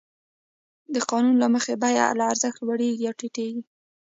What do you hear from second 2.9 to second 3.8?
یا ټیټېږي